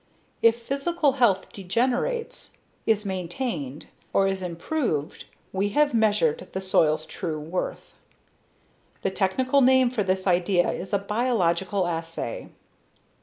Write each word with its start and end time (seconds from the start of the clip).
If 0.41 0.59
physical 0.59 1.11
health 1.11 1.53
degenerates, 1.53 2.57
is 2.87 3.05
maintained, 3.05 3.85
or 4.13 4.25
is 4.27 4.41
improved 4.41 5.25
we 5.53 5.69
have 5.77 5.93
measured 5.93 6.47
the 6.53 6.59
soil's 6.59 7.05
true 7.05 7.39
worth. 7.39 7.93
The 9.03 9.11
technical 9.11 9.61
name 9.61 9.91
for 9.91 10.01
this 10.01 10.25
idea 10.25 10.71
is 10.71 10.91
a 10.91 10.97
"biological 10.97 11.85
assay." 11.85 12.49